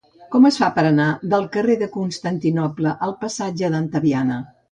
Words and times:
Com 0.35 0.45
es 0.49 0.55
fa 0.61 0.69
per 0.77 0.85
anar 0.91 1.09
del 1.33 1.45
carrer 1.57 1.75
de 1.83 1.89
Constantinoble 1.97 2.95
al 3.09 3.13
passatge 3.27 3.73
d'Antaviana? 3.75 4.43